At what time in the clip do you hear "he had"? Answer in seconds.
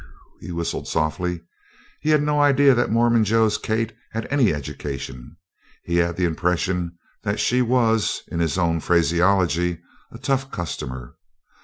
1.99-2.23, 5.83-6.15